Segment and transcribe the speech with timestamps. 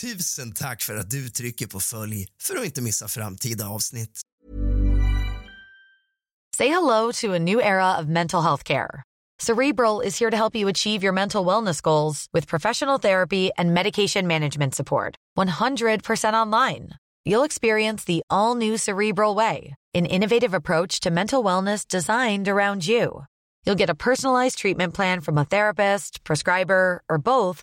[0.00, 4.20] Tusen tack för att du trycker på följ för att inte missa framtida avsnitt.
[6.56, 9.02] Say hello to a new era of mental health care.
[9.40, 13.74] Cerebral is here to help you achieve your mental wellness goals with professional therapy and
[13.74, 15.14] medication management support.
[15.38, 16.88] 100% online.
[17.24, 22.86] You'll experience the all new Cerebral Way, an innovative approach to mental wellness designed around
[22.88, 23.24] you.
[23.64, 27.62] You'll get a personalized treatment plan from a therapist, prescriber, or both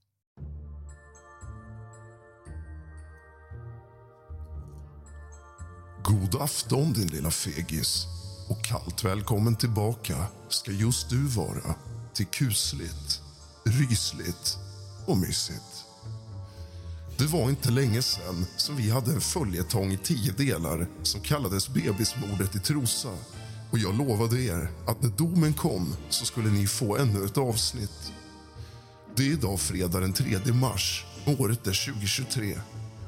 [6.03, 8.05] God afton din lilla fegis
[8.49, 11.75] och kallt välkommen tillbaka ska just du vara
[12.13, 13.21] till kusligt,
[13.63, 14.57] rysligt
[15.05, 15.85] och mysigt.
[17.17, 21.69] Det var inte länge sen som vi hade en följetong i tio delar som kallades
[21.69, 23.13] Bebismordet i Trosa
[23.71, 28.11] och jag lovade er att när domen kom så skulle ni få ännu ett avsnitt.
[29.15, 32.57] Det är idag fredag den 3 mars, året är 2023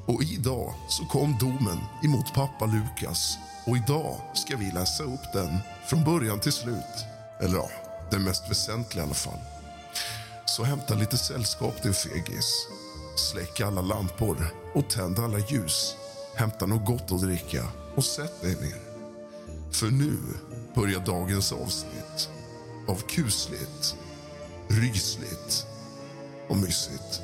[0.06, 3.38] och idag så kom domen emot pappa Lukas.
[3.66, 7.06] Och idag ska vi läsa upp den från början till slut.
[7.40, 7.70] Eller ja,
[8.12, 9.40] den mest väsentliga i alla fall.
[10.46, 12.68] Så hämta lite sällskap din fegis.
[13.16, 15.96] Släck alla lampor och tänd alla ljus.
[16.36, 18.82] Hämta något gott att dricka och sätt dig ner.
[19.72, 20.18] För nu
[20.76, 22.30] börjar dagens avsnitt
[22.88, 23.96] av kusligt,
[24.68, 25.68] rysligt
[26.50, 27.23] och mysigt.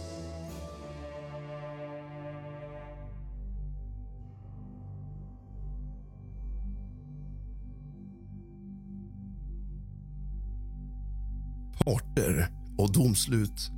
[11.90, 13.72] Parter och domslut.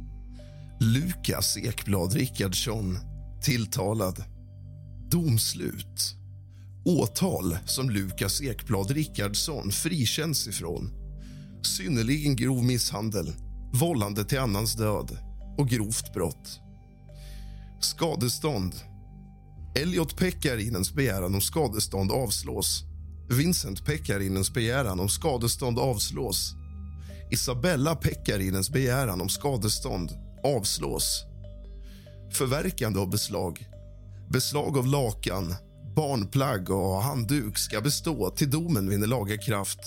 [0.80, 2.98] Lukas Ekblad Rickardsson,
[3.42, 4.24] tilltalad.
[5.12, 6.16] Domslut.
[6.86, 10.90] Åtal som Lukas Ekblad Rickardsson frikänns ifrån.
[11.64, 13.34] Synnerligen grov misshandel,
[13.74, 15.18] vållande till annans död
[15.58, 16.60] och grovt brott.
[17.82, 18.76] Skadestånd.
[19.76, 22.84] Elliot Pekkarinens begäran om skadestånd avslås.
[23.30, 26.56] Vincent Pekkarinens begäran om skadestånd avslås.
[27.32, 30.12] Isabella Pekkarinens begäran om skadestånd
[30.44, 31.26] avslås.
[32.32, 33.66] Förverkande av beslag.
[34.30, 35.56] Beslag av lakan,
[35.96, 39.80] barnplagg och handduk ska bestå till domen vinner laga kraft.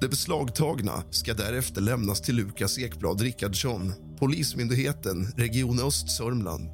[0.00, 6.70] Det beslagtagna ska därefter lämnas till Lukas Ekblad Rickardsson, Polismyndigheten, Region Östsörmland.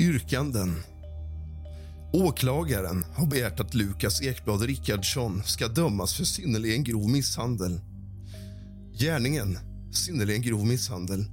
[0.00, 0.82] Yrkanden.
[2.12, 7.80] Åklagaren har begärt att Lukas Ekblad Rickardsson ska dömas för synnerligen grov misshandel.
[8.98, 9.58] Gärningen
[9.92, 11.24] synnerligen grov misshandel.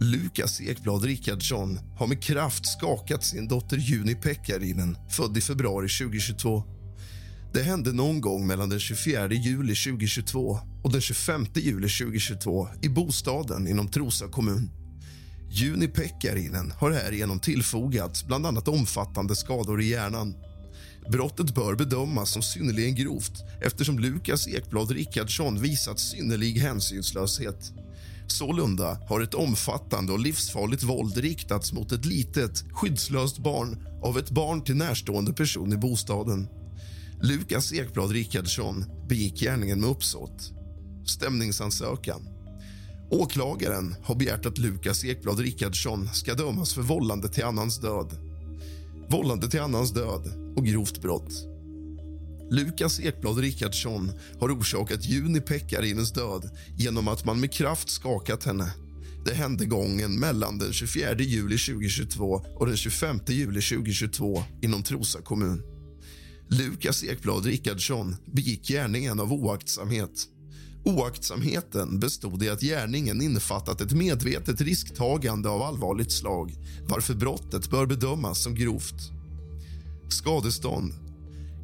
[0.00, 6.64] Lukas Ekblad Rickardsson har med kraft skakat sin dotter Juni Pekkarinen, född i februari 2022.
[7.52, 12.88] Det hände någon gång mellan den 24 juli 2022 och den 25 juli 2022 i
[12.88, 14.70] bostaden inom Trosa kommun.
[15.50, 20.34] Juni Pekkarinen har härigenom tillfogats bland annat omfattande skador i hjärnan.
[21.08, 27.72] Brottet bör bedömas som synnerligen grovt eftersom Lukas Ekblad Rickardsson visat synnerlig hänsynslöshet.
[28.26, 34.30] Sålunda har ett omfattande och livsfarligt våld riktats mot ett litet, skyddslöst barn av ett
[34.30, 36.48] barn till närstående person i bostaden.
[37.22, 40.52] Lukas Ekblad Rickardsson begick gärningen med uppsåt.
[41.06, 42.28] Stämningsansökan.
[43.10, 48.31] Åklagaren har begärt att Lukas Ekblad Rickardsson ska dömas för vållande till annans död
[49.12, 51.32] vållande till annans död och grovt brott.
[52.50, 58.74] Lukas Ekblad Rickardsson har orsakat Juni Pekkarinens död genom att man med kraft skakat henne.
[59.24, 62.24] Det hände gången mellan den 24 juli 2022
[62.56, 65.62] och den 25 juli 2022 inom Trosa kommun.
[66.48, 70.28] Lukas Ekblad Rickardsson begick gärningen av oaktsamhet.
[70.84, 76.54] Oaktsamheten bestod i att gärningen innefattat ett medvetet risktagande av allvarligt slag
[76.88, 79.10] varför brottet bör bedömas som grovt.
[80.08, 80.92] Skadestånd.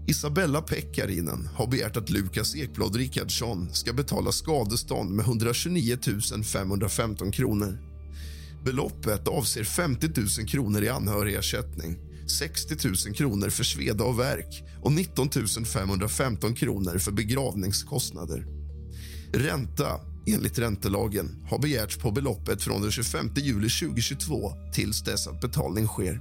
[0.07, 5.99] Isabella Pekkarinen har begärt att Lukas Ekblad Rickardsson ska betala skadestånd med 129
[6.45, 7.79] 515 kronor.
[8.65, 11.97] Beloppet avser 50 000 kronor i anhörigersättning
[12.31, 15.29] 60 000 kronor för sveda och verk och 19
[15.65, 18.58] 515 kronor för begravningskostnader.
[19.33, 25.41] Ränta, enligt räntelagen, har begärts på beloppet från den 25 juli 2022 tills dess att
[25.41, 26.21] betalning sker.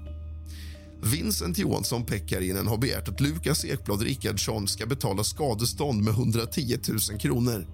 [1.03, 6.77] Vincent Johansson Pekkarinen har begärt att Lukas Ekblad Rickardsson ska betala skadestånd med 110
[7.09, 7.67] 000 kronor.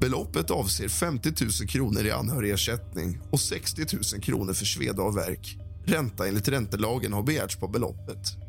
[0.00, 5.58] Beloppet avser 50 000 kronor i anhörigersättning och 60 000 kronor för sveda och verk.
[5.84, 8.43] Ränta enligt räntelagen har begärts på beloppet.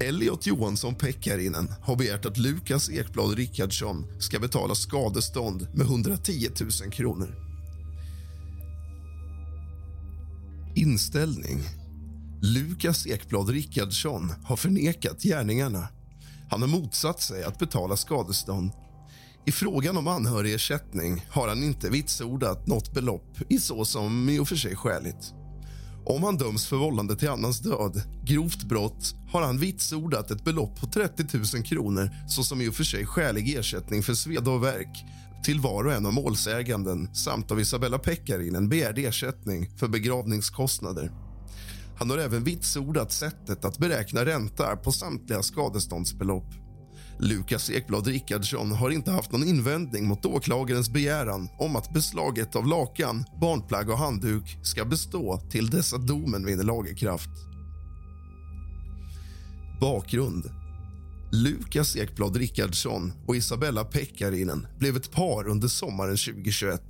[0.00, 6.48] Elliot Johansson Pekkarinen har begärt att Lukas Ekblad Rickardsson ska betala skadestånd med 110
[6.82, 7.34] 000 kronor.
[10.74, 11.60] Inställning.
[12.42, 15.88] Lukas Ekblad Rickardsson har förnekat gärningarna.
[16.50, 18.70] Han har motsatt sig att betala skadestånd.
[19.46, 24.48] I frågan om anhörigersättning har han inte vitsordat något belopp i så som i och
[24.48, 25.34] för sig skäligt.
[26.08, 30.80] Om han döms för vållande till annans död, grovt brott, har han vitsordat ett belopp
[30.80, 31.24] på 30
[31.54, 35.04] 000 kronor såsom i och för sig skälig ersättning för sveda och verk
[35.44, 41.12] till var och en av målsäganden samt av Isabella Pekkarinen begärd ersättning för begravningskostnader.
[41.98, 46.67] Han har även vitsordat sättet att beräkna ränta på samtliga skadeståndsbelopp.
[47.20, 52.66] Lukas Ekblad Rickardsson har inte haft någon invändning mot åklagarens begäran om att beslaget av
[52.66, 57.30] lakan, barnplagg och handduk ska bestå till dess att domen vinner lagerkraft.
[59.80, 60.50] Bakgrund.
[61.32, 66.82] Lukas Ekblad Rickardsson och Isabella Pekkarinen blev ett par under sommaren 2021.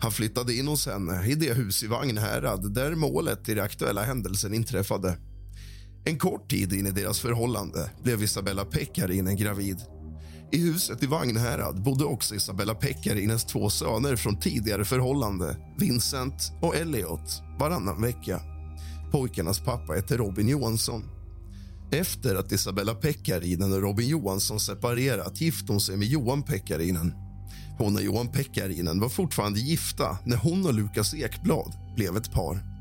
[0.00, 4.02] Han flyttade in hos henne i det hus i Vagnhärad där målet i den aktuella
[4.02, 5.18] händelsen inträffade.
[6.08, 9.76] En kort tid in i deras förhållande blev Isabella Pekkarinen gravid.
[10.52, 16.76] I huset i Vagnhärad bodde också Isabella Pekkarinens två söner från tidigare förhållande, Vincent och
[16.76, 18.40] Elliot, varannan vecka.
[19.12, 21.04] Pojkarnas pappa hette Robin Johansson.
[21.90, 27.14] Efter att Isabella Pekkarinen och Robin Johansson separerat gifte hon sig med Johan Pekkarinen.
[27.78, 32.77] Hon och Johan Pekkarinen var fortfarande gifta när hon och Lukas Ekblad blev ett par.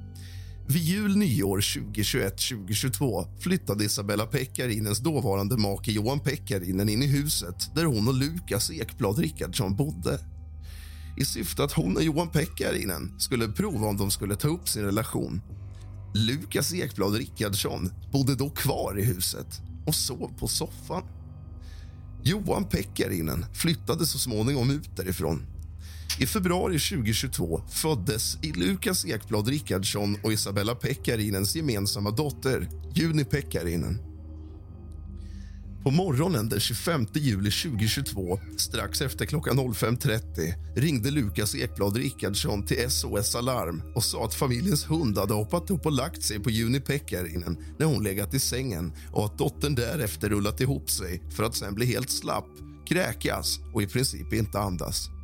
[0.70, 7.86] Vid jul nyår 2021-2022 flyttade Isabella Pekkarinens dåvarande make Johan Pekkarinen in i huset där
[7.86, 10.20] hon och Lukas Ekblad Rickardsson bodde.
[11.18, 14.84] I syfte att hon och Johan Pekkarinen skulle prova om de skulle ta upp sin
[14.84, 15.42] relation.
[16.14, 21.04] Lukas Ekblad Rickardsson bodde då kvar i huset och sov på soffan.
[22.24, 25.57] Johan Pekkarinen flyttade så småningom ut därifrån
[26.20, 34.08] i februari 2022 föddes i Lukas Ekblad Rickardsson och Isabella Pekkarinens gemensamma dotter, Juni Pekkarinen.
[35.84, 42.90] På morgonen den 25 juli 2022, strax efter klockan 05.30 ringde Lukas Ekblad Rickardsson till
[42.90, 46.80] SOS Alarm och sa att familjens hund hade hoppat upp och lagt sig på Juni
[46.80, 51.56] Pekkarinen när hon legat i sängen och att dottern därefter rullat ihop sig för att
[51.56, 52.50] sen bli helt slapp,
[52.88, 55.17] kräkas och i princip inte andas.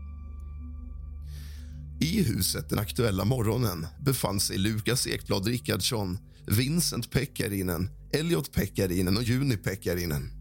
[2.04, 6.18] I huset den aktuella morgonen befann sig Lukas Ekblad Rickardsson,
[6.48, 10.32] Vincent Pekkarinen, Elliot Pekkarinen och Juni Pekkarinen.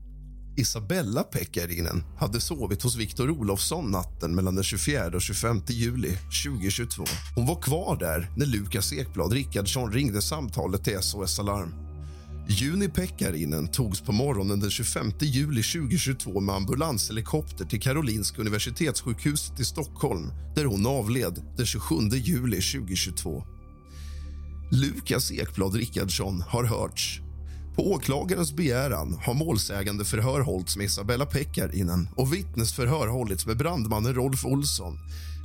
[0.57, 7.05] Isabella Pekkarinen hade sovit hos Viktor Olofsson natten mellan den 24 och 25 juli 2022.
[7.35, 11.92] Hon var kvar där när Lukas Ekblad Rickardsson ringde samtalet till SOS Alarm.
[12.49, 19.65] Juni Pekkarinen togs på morgonen den 25 juli 2022 med ambulanshelikopter till Karolinska universitetssjukhuset i
[19.65, 23.45] Stockholm där hon avled den 27 juli 2022.
[24.71, 27.21] Lukas Ekblad Rickardsson har hörts.
[27.77, 34.15] På åklagarens begäran har målsägande förhör hållits med Isabella Pekkarinen och vittnesförhör hållits med brandmannen
[34.15, 34.99] Rolf Olsson,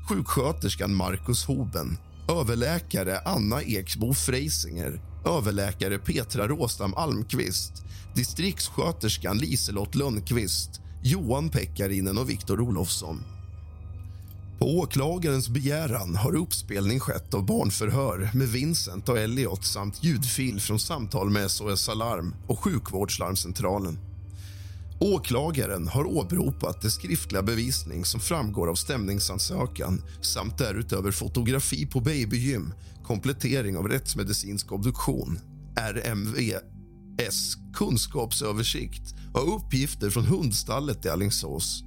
[0.09, 1.97] sjuksköterskan Marcus Hoben,
[2.29, 7.84] överläkare Anna Eksbo Freisinger överläkare Petra Råstam Almqvist
[8.15, 13.24] distriktssköterskan Liselott Lundqvist Johan Pekkarinen och Viktor Olofsson.
[14.60, 20.79] På åklagarens begäran har uppspelning skett av barnförhör med Vincent och Elliot samt ljudfil från
[20.79, 24.00] samtal med SOS Alarm och sjukvårdslarmcentralen.
[25.00, 32.74] Åklagaren har åberopat det skriftliga bevisning som framgår av stämningsansökan samt därutöver fotografi på babygym
[33.07, 35.39] komplettering av rättsmedicinsk obduktion,
[35.75, 41.83] RMVS Kunskapsöversikt och uppgifter från hundstallet i Alingsås.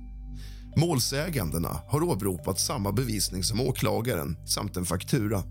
[0.77, 5.43] Målsägandena har åberopat samma bevisning som åklagaren samt en faktura.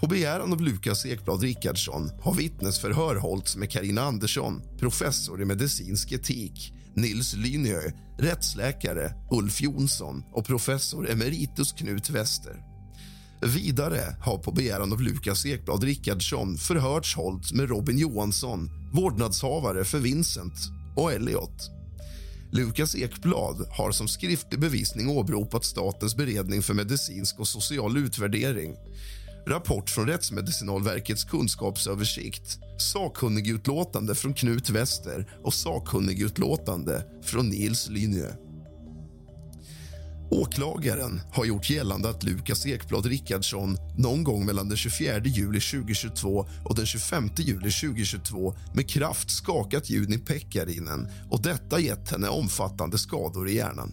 [0.00, 6.12] På begäran av Lukas Ekblad Rickardsson har vittnesförhör hållits med Karina Andersson, professor i medicinsk
[6.12, 7.80] etik, Nils Lyniö,
[8.18, 12.73] rättsläkare Ulf Jonsson och professor emeritus Knut Wester.
[13.44, 19.98] Vidare har på begäran av Lukas Ekblad Rickardsson förhörts Holt med Robin Johansson, vårdnadshavare för
[19.98, 20.54] Vincent
[20.96, 21.70] och Elliot.
[22.52, 28.76] Lukas Ekblad har som skriftlig bevisning åberopat Statens beredning för medicinsk och social utvärdering
[29.46, 38.43] rapport från Rättsmedicinalverkets kunskapsöversikt sakkunnigutlåtande från Knut Wester och sakkunnigutlåtande från Nils Lyniö.
[40.34, 46.46] Åklagaren har gjort gällande att Lukas Ekblad Rickardsson någon gång mellan den 24 juli 2022
[46.64, 52.98] och den 25 juli 2022 med kraft skakat Juni Pekkarinen och detta gett henne omfattande
[52.98, 53.92] skador i hjärnan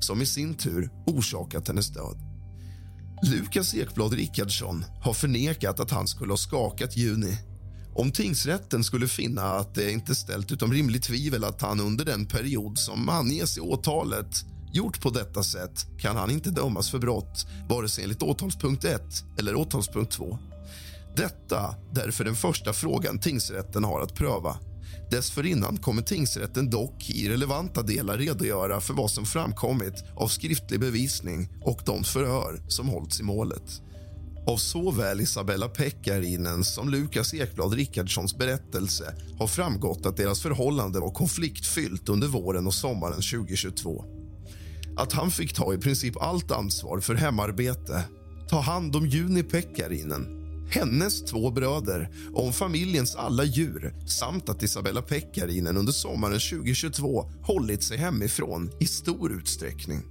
[0.00, 2.18] som i sin tur orsakat hennes död.
[3.22, 7.36] Lukas Ekblad Rickardsson har förnekat att han skulle ha skakat Juni.
[7.94, 12.26] Om tingsrätten skulle finna att det inte ställt utom rimligt tvivel att han under den
[12.26, 17.46] period som anges i åtalet gjort på detta sätt kan han inte dömas för brott
[17.68, 19.02] vare sig enligt åtalspunkt 1
[19.38, 20.38] eller åtalspunkt 2.
[21.16, 24.56] Detta därför den första frågan tingsrätten har att pröva.
[25.10, 31.48] Dessförinnan kommer tingsrätten dock i relevanta delar redogöra för vad som framkommit av skriftlig bevisning
[31.62, 33.82] och de förhör som hållits i målet.
[34.46, 41.10] Av såväl Isabella Pekkarinens som Lukas Ekblad Rickardssons berättelse har framgått att deras förhållande var
[41.10, 44.17] konfliktfyllt under våren och sommaren 2022.
[44.98, 48.04] Att han fick ta i princip allt ansvar för hemarbete,
[48.48, 50.38] ta hand om Juni Pekkarinen
[50.70, 57.30] hennes två bröder och om familjens alla djur samt att Isabella Pekkarinen under sommaren 2022
[57.42, 60.02] hållit sig hemifrån i stor utsträckning.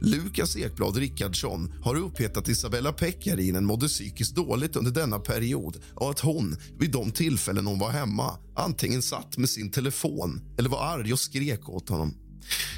[0.00, 6.10] Lukas Ekblad Rickardsson har uppgett att Isabella Pekkarinen mådde psykiskt dåligt under denna period och
[6.10, 10.84] att hon vid de tillfällen hon var hemma antingen satt med sin telefon eller var
[10.84, 12.14] arg och skrek åt honom.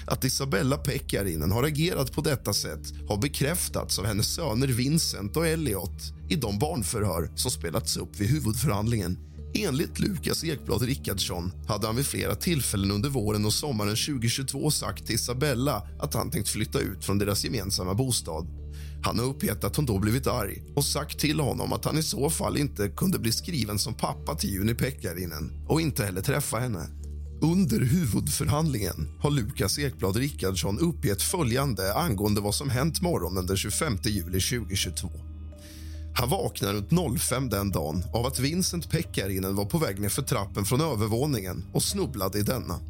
[0.07, 5.47] Att Isabella Pekkarinen har agerat på detta sätt har bekräftats av hennes söner Vincent och
[5.47, 9.19] Elliot i de barnförhör som spelats upp vid huvudförhandlingen.
[9.55, 15.07] Enligt Lukas Ekblad Rickardsson hade han vid flera tillfällen under våren och sommaren 2022 sagt
[15.07, 18.47] till Isabella att han tänkt flytta ut från deras gemensamma bostad.
[19.03, 22.03] Han har uppgett att hon då blivit arg och sagt till honom att han i
[22.03, 26.59] så fall inte kunde bli skriven som pappa till Juni Pekkarinen och inte heller träffa
[26.59, 26.87] henne.
[27.43, 33.99] Under huvudförhandlingen har Lukas Ekblad Rickardsson uppgett följande angående vad som hänt morgonen den 25
[34.03, 35.11] juli 2022.
[36.15, 40.23] Han vaknar runt 05 den dagen av att Vincent Pekkarinen var på väg ner för
[40.23, 42.81] trappen från övervåningen och snubblade i denna.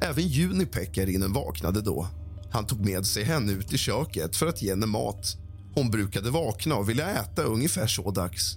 [0.00, 2.08] Även Juni Pekkarinen vaknade då.
[2.50, 5.36] Han tog med sig henne ut i köket för att ge henne mat.
[5.74, 8.56] Hon brukade vakna och vilja äta ungefär så dags.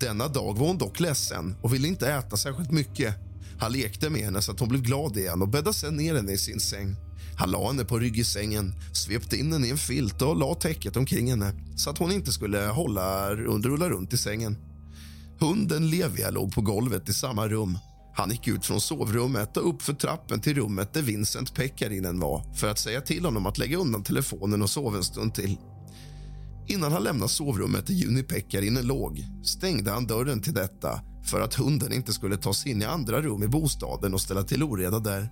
[0.00, 3.31] Denna dag var hon dock ledsen och ville inte äta särskilt mycket
[3.62, 6.32] han lekte med henne så att hon blev glad igen och bäddade sen ner henne
[6.32, 6.96] i sin säng.
[7.38, 10.54] Han la henne på rygg i sängen, svepte in henne i en filt och la
[10.54, 14.56] täcket omkring henne så att hon inte skulle hålla under rulla runt i sängen.
[15.40, 17.78] Hunden Levia låg på golvet i samma rum.
[18.14, 22.54] Han gick ut från sovrummet och upp för trappen till rummet där Vincent Pekkarinen var
[22.54, 25.56] för att säga till honom att lägga undan telefonen och sova en stund till.
[26.72, 31.54] Innan han lämnade sovrummet där Juni Pekkarinen låg stängde han dörren till detta för att
[31.54, 34.98] hunden inte skulle ta sig in i andra rum i bostaden och ställa till oreda
[34.98, 35.28] där.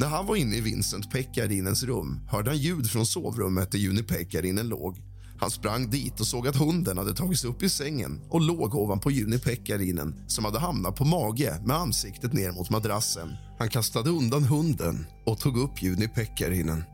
[0.00, 4.02] När han var inne i Vincent Pekkarinens rum hörde han ljud från sovrummet där Juni
[4.02, 5.02] Pekkarinen låg.
[5.38, 9.10] Han sprang dit och såg att hunden hade tagits upp i sängen och låg ovanpå
[9.10, 13.36] Juni Pekkarinen som hade hamnat på mage med ansiktet ner mot madrassen.
[13.58, 16.84] Han kastade undan hunden och tog upp Juni Pekkarinen.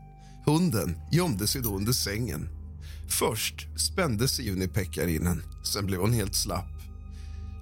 [0.45, 2.62] Hunden gömde sig då under sängen.
[3.19, 6.69] Först spände sig Juni Pekkarinen, sen blev hon helt slapp.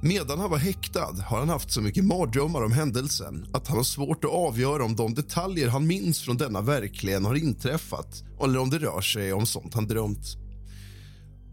[0.01, 3.83] Medan han var häktad har han haft så mycket mardrömmar om händelsen att han har
[3.83, 8.69] svårt att avgöra om de detaljer han minns från denna verkligen har inträffat eller om
[8.69, 10.37] det rör sig om sånt han drömt.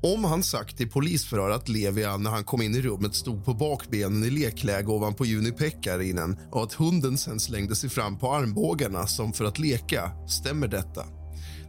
[0.02, 3.54] Om han sagt i polisförhör att Levia när han kom in i rummet stod på
[3.54, 9.06] bakbenen i lekläge ovanpå Juni Pekkarinen och att hunden sen slängde sig fram på armbågarna
[9.06, 11.04] som för att leka, stämmer detta.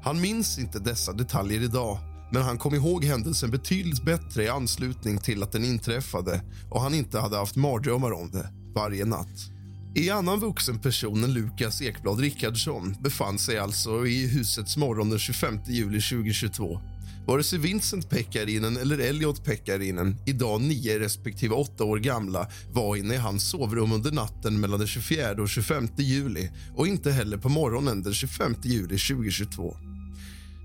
[0.03, 5.17] Han minns inte dessa detaljer idag men han kom ihåg händelsen betydligt bättre i anslutning
[5.17, 9.51] till att den inträffade och han inte hade haft mardrömmar om det varje natt.
[9.95, 15.19] I annan vuxen person än Lukas Ekblad Rickardsson befann sig alltså i husets morgon den
[15.19, 16.79] 25 juli 2022.
[17.27, 23.13] Vare sig Vincent Pekkarinen eller Elliot Pekkarinen, idag 9 respektive 8 år gamla var inne
[23.13, 27.49] i hans sovrum under natten mellan den 24 och 25 juli och inte heller på
[27.49, 29.77] morgonen den 25 juli 2022.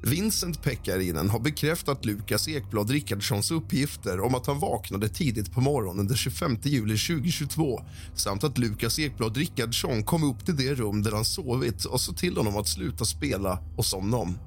[0.07, 6.07] Vincent Pekkarinen har bekräftat Lukas Ekblad Rickardssons uppgifter om att han vaknade tidigt på morgonen
[6.07, 7.81] den 25 juli 2022
[8.15, 12.13] samt att Lukas Ekblad Rickardsson kom upp till det rum där han sovit och sa
[12.13, 14.39] till honom att sluta spela och somna om.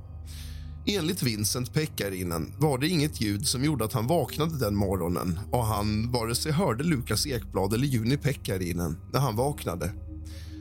[0.85, 5.65] Enligt Vincent Pekkarinen var det inget ljud som gjorde att han vaknade den morgonen och
[5.65, 10.06] han vare sig hörde Lukas Ekblad eller Juni Pekkarinen när han vaknade.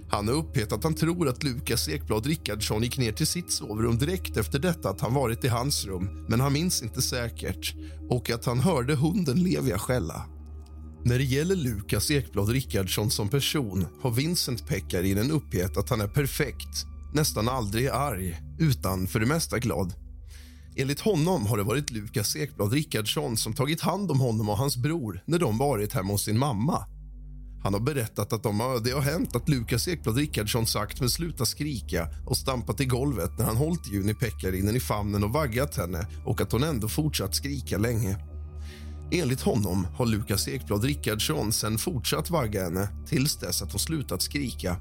[0.09, 3.99] Han har uppgett att han tror att Lukas Ekblad Rickardsson gick ner till sitt sovrum
[3.99, 7.75] direkt efter detta att han varit i hans rum, men han minns inte säkert
[8.11, 10.27] och att han hörde hunden Levia skälla.
[11.05, 16.09] När det gäller Lukas Ekblad Rickardsson som person har Vincent Pekkarinen uppgett att han är
[16.09, 19.95] perfekt, nästan aldrig arg, utan för det mesta glad.
[20.77, 24.77] Enligt honom har det varit Lukas Ekblad Rickardsson som tagit hand om honom och hans
[24.77, 26.87] bror när de varit hemma hos sin mamma.
[27.67, 31.11] Han har berättat att de har, det har hänt att Lukas Ekblad Rickardsson sagt men
[31.11, 35.77] sluta skrika och stampat i golvet när han hållit Juni Pekkarinen i famnen och vaggat
[35.77, 38.19] henne och att hon ändå fortsatt skrika länge.
[39.13, 44.23] Enligt honom har Lukas Ekblad Rickardsson sen fortsatt vagga henne tills dess att hon slutat
[44.23, 44.77] skrika.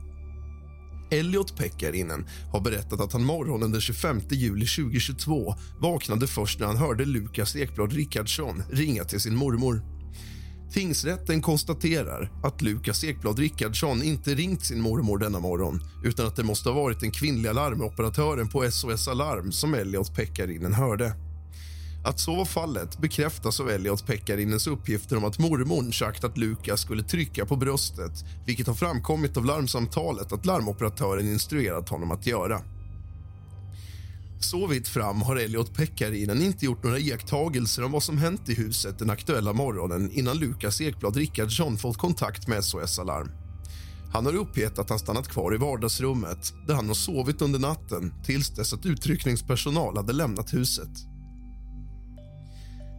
[1.12, 6.78] Elliot Pekkarinen har berättat att han morgonen den 25 juli 2022 vaknade först när han
[6.78, 9.95] hörde Lukas Ekblad Rickardsson ringa till sin mormor.
[10.72, 16.44] Tingsrätten konstaterar att Lukas Ekblad Rickardsson inte ringt sin mormor denna morgon utan att det
[16.44, 21.16] måste ha varit den kvinnliga larmoperatören på SOS Alarm som Elliot Pekkarinen hörde.
[22.06, 26.82] Att så var fallet bekräftas av Elliot Pekkarinens uppgifter om att mormor sagt att Lukas
[26.82, 32.62] skulle trycka på bröstet vilket har framkommit av larmsamtalet att larmoperatören instruerat honom att göra.
[34.40, 38.54] Så vitt fram har Elliot Pekkarinen inte gjort några iakttagelser om vad som hänt i
[38.54, 43.32] huset den aktuella morgonen innan Lukas Ekblad Rickardsson fått kontakt med SOS Alarm.
[44.14, 48.14] Han har uppgett att han stannat kvar i vardagsrummet där han har sovit under natten
[48.24, 51.15] tills dess att utryckningspersonal hade lämnat huset.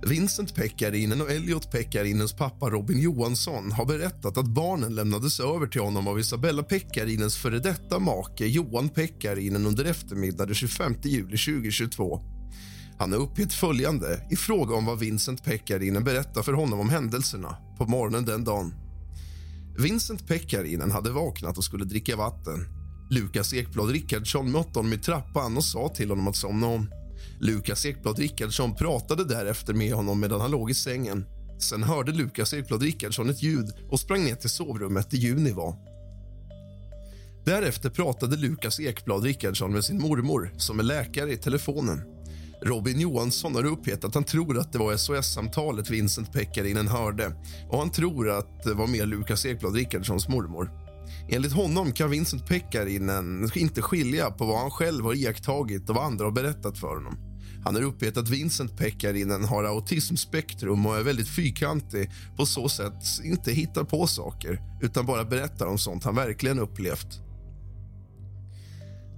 [0.03, 5.81] Vincent Pekkarinen och Elliot Pekkarinens pappa Robin Johansson har berättat att barnen lämnades över till
[5.81, 12.21] honom av Isabella Pekkarinens före detta make Johan Pekkarinen under eftermiddagen 25 juli 2022.
[12.99, 17.57] Han har uppgett följande i fråga om vad Vincent Pekkarinen berättar för honom om händelserna
[17.79, 18.75] på morgonen den dagen.
[19.79, 22.67] Vincent Pekkarinen hade vaknat och skulle dricka vatten.
[23.11, 26.91] Lukas Ekblad Rickardsson mötte honom i trappan och sa till honom att somna om.
[27.41, 31.27] Lukas Ekblad Rickardsson pratade därefter med honom medan han låg i sängen.
[31.59, 35.77] Sen hörde Lukas Ekblad Rickardsson ett ljud och sprang ner till sovrummet där Juni var.
[37.45, 42.03] Därefter pratade Lukas Ekblad Rickardsson med sin mormor, som är läkare, i telefonen.
[42.63, 47.33] Robin Johansson har uppgett att han tror att det var SOS-samtalet Vincent Pekkarinen hörde
[47.71, 50.86] och han tror att det var mer Lukas Ekblad Rickardssons mormor.
[51.29, 56.05] Enligt honom kan Vincent Pekkarinen inte skilja på vad han själv har iakttagit och vad
[56.05, 57.19] andra har berättat för honom.
[57.65, 63.03] Han har uppgett att Vincent Pekkarinen har autismspektrum och är väldigt fyrkantig på så sätt
[63.25, 67.21] inte hittar på saker utan bara berättar om sånt han verkligen upplevt.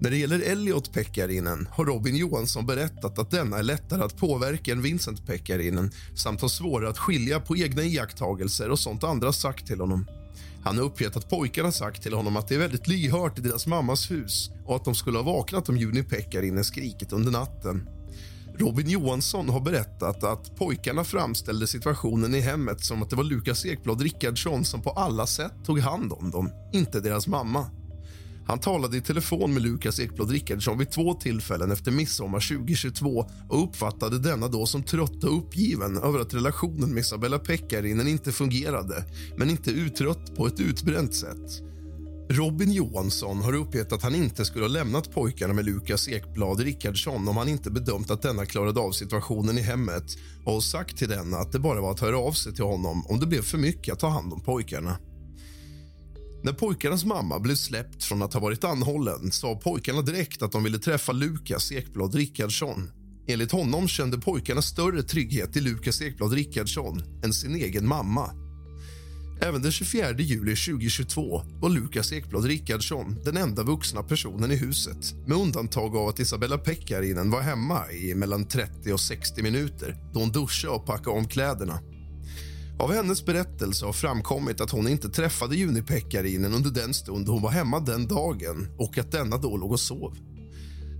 [0.01, 4.73] När det gäller Elliot Pekkarinen har Robin Johansson berättat att denna är lättare att påverka
[4.73, 9.67] än Vincent Pekkarinen samt har svårare att skilja på egna iakttagelser och sånt andra sagt
[9.67, 10.07] till honom.
[10.65, 13.67] Han har uppgett att pojkarna sagt till honom att det är väldigt lyhört i deras
[13.67, 17.89] mammas hus och att de skulle ha vaknat om Juni Pekkarinen skrikit under natten.
[18.59, 23.67] Robin Johansson har berättat att pojkarna framställde situationen i hemmet som att det var Lukas
[23.67, 27.71] Ekblad Rickardsson som på alla sätt tog hand om dem, inte deras mamma.
[28.49, 33.65] Han talade i telefon med Lukas Ekblad Rickardsson vid två tillfällen efter midsommar 2022 och
[33.65, 39.05] uppfattade denna då som trött och uppgiven över att relationen med Isabella Pekkarinen inte fungerade
[39.37, 41.63] men inte uttrött på ett utbränt sätt.
[42.31, 47.29] Robin Johansson har uppgett att han inte skulle ha lämnat pojkarna med Lukas Ekblad Rickardsson
[47.29, 50.05] om han inte bedömt att denna klarade av situationen i hemmet
[50.45, 53.21] och sagt till denna att det bara var att höra av sig till honom om
[53.21, 54.99] det blev för mycket att ta hand om pojkarna.
[56.43, 60.65] När pojkarnas mamma blev släppt från att ha varit anhållen sa pojkarna direkt att de
[60.65, 62.91] ville träffa Lukas Ekblad Rickardsson.
[63.29, 68.31] Enligt honom kände pojkarna större trygghet i Lukas Ekblad Rickardsson än sin egen mamma.
[69.41, 75.15] Även den 24 juli 2022 var Lukas Ekblad Rickardsson den enda vuxna personen i huset
[75.27, 80.21] med undantag av att Isabella Pekkarinen var hemma i mellan 30 och 60 minuter då
[80.21, 81.81] hon duschade och packade om kläderna.
[82.79, 87.43] Av hennes berättelse har framkommit att hon inte träffade Juni Pekkarinen under den stund hon
[87.43, 90.17] var hemma den dagen och att denna då låg och sov.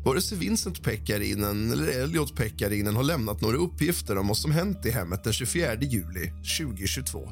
[0.05, 4.87] Vare sig Vincent Pekkarinen eller Elliot Pekkarinen har lämnat några uppgifter om vad som hänt
[4.87, 7.29] i hemmet den 24 juli 2022.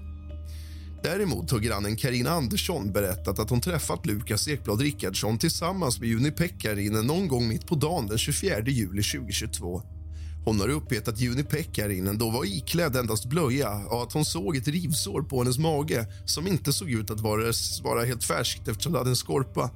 [1.03, 6.31] Däremot har grannen Karina Andersson berättat att hon träffat Lukas Ekblad Rickardsson tillsammans med Juni
[6.31, 9.96] Pekkarinen någon gång mitt på dagen den 24 juli 2022.
[10.47, 14.57] Hon har uppgett att Juni Pekkarinen då var iklädd endast blöja och att hon såg
[14.57, 18.93] ett rivsår på hennes mage som inte såg ut att vara, vara helt färskt eftersom
[18.93, 19.71] det hade en skorpa.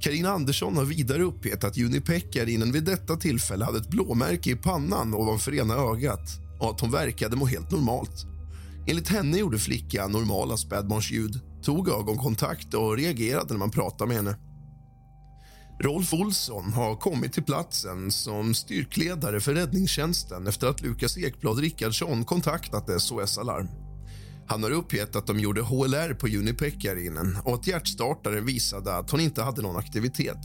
[0.00, 4.56] Karina Andersson har vidare uppgett att Juni Pekkarinen vid detta tillfälle hade ett blåmärke i
[4.56, 6.28] pannan ovanför ena ögat
[6.60, 8.26] och att hon verkade må helt normalt.
[8.86, 14.36] Enligt henne gjorde flickan normala spädbarnsljud, tog ögonkontakt och reagerade när man pratade med henne.
[15.78, 22.24] Rolf Olsson har kommit till platsen som styrkledare för räddningstjänsten efter att Lukas Ekblad Rickardsson
[22.24, 23.68] kontaktat SOS Alarm.
[24.46, 29.10] Han har uppgett att de gjorde HLR på Juni Pekkarinen och att hjärtstartaren visade att
[29.10, 30.38] hon inte hade någon aktivitet.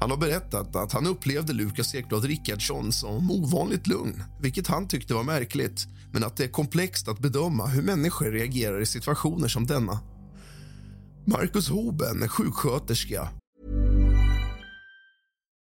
[0.00, 5.14] Han har berättat att han upplevde Lukas Ekblad Rickardsson som ovanligt lugn vilket han tyckte
[5.14, 9.66] var märkligt, men att det är komplext att bedöma hur människor reagerar i situationer som
[9.66, 10.00] denna.
[11.24, 13.28] Marcus Hoben är sjuksköterska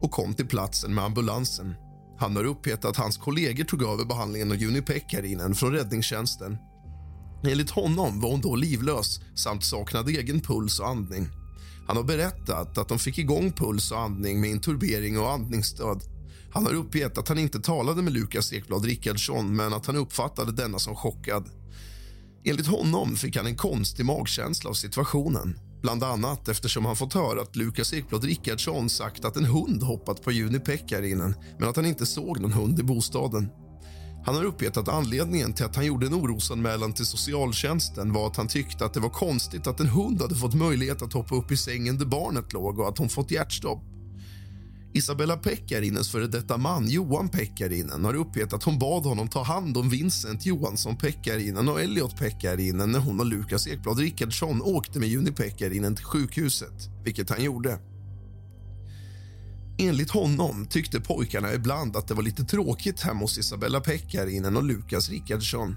[0.00, 1.74] Och kom till platsen med ambulansen.
[2.18, 6.58] Han har uppgett att hans kollegor tog över behandlingen av Juni Pekkarinen från räddningstjänsten.
[7.44, 11.28] Enligt honom var hon då livlös samt saknade egen puls och andning.
[11.86, 16.02] Han har berättat att de fick igång puls och andning med intubering och andningsstöd.
[16.52, 20.52] Han har uppgett att han inte talade med Lukas Ekblad Rickardsson men att han uppfattade
[20.52, 21.50] denna som chockad.
[22.44, 25.58] Enligt honom fick han en konstig magkänsla av situationen.
[25.82, 30.22] Bland annat eftersom han fått höra att Lukas Ekblad Rickardsson sagt att en hund hoppat
[30.22, 33.48] på Juni Pekkarinen men att han inte såg någon hund i bostaden.
[34.24, 38.36] Han har uppgett att anledningen till att han gjorde en orosanmälan till socialtjänsten var att
[38.36, 41.50] han tyckte att det var konstigt att en hund hade fått möjlighet att hoppa upp
[41.52, 43.82] i sängen där barnet låg och att hon fått hjärtstopp.
[44.92, 49.76] Isabella Pekkarinens före detta man Johan Pekkarinen har uppgett att hon bad honom ta hand
[49.76, 55.08] om Vincent Johansson Pekkarinen och Elliot Pekkarinen när hon och Lukas Ekblad Rickardsson åkte med
[55.08, 57.78] Juni Pekkarinen till sjukhuset, vilket han gjorde.
[59.78, 64.64] Enligt honom tyckte pojkarna ibland att det var lite tråkigt hemma hos Isabella Pekkarinen och
[64.64, 65.76] Lukas Rickardsson.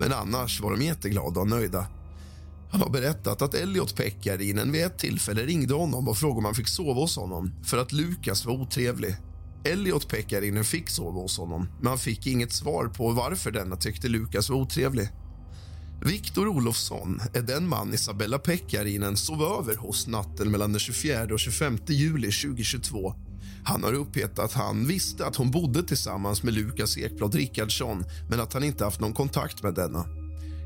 [0.00, 1.86] Men annars var de jätteglada och nöjda.
[2.70, 6.54] Han har berättat att Elliot Pekkarinen vid ett tillfälle ringde honom och frågade om han
[6.54, 9.16] fick sova hos honom för att Lukas var otrevlig.
[9.64, 14.08] Elliot Pekkarinen fick sova hos honom, men han fick inget svar på varför denna tyckte
[14.08, 15.08] Lukas var otrevlig.
[16.04, 21.40] Viktor Olofsson är den man Isabella Pekkarinen sov över hos natten mellan den 24 och
[21.40, 23.14] 25 juli 2022.
[23.64, 28.40] Han har uppgett att han visste att hon bodde tillsammans med Lukas Ekblad Rickardsson men
[28.40, 30.19] att han inte haft någon kontakt med denna.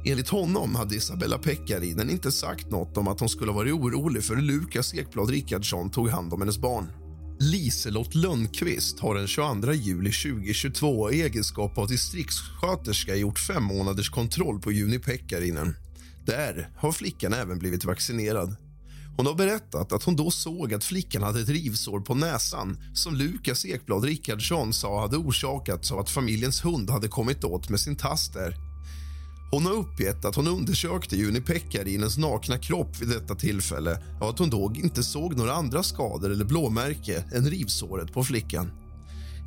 [0.06, 4.34] Enligt honom hade Isabella Pekkarinen inte sagt något om att hon skulle varit orolig för
[4.34, 6.92] hur Lukas Ekblad Rickardsson tog hand om hennes barn.
[7.40, 14.60] Liselott Lundqvist har den 22 juli 2022 i egenskap av distriktssköterska gjort fem månaders kontroll
[14.60, 15.76] på Juni Pekkarinen.
[16.26, 18.56] Där har flickan även blivit vaccinerad.
[19.16, 23.14] Hon har berättat att hon då såg att flickan hade ett rivsår på näsan som
[23.14, 27.96] Lukas Ekblad Rickardsson sa hade orsakats av att familjens hund hade kommit åt med sin
[27.96, 28.63] tass där.
[29.50, 34.38] Hon har uppgett att hon undersökte Juni Pekkarinens nakna kropp vid detta tillfälle och att
[34.38, 38.70] hon då inte såg några andra skador eller blåmärke än rivsåret på flickan.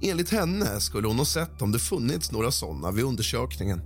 [0.02, 2.92] Enligt henne skulle hon ha sett om det funnits några sådana.
[2.92, 3.82] vid undersökningen.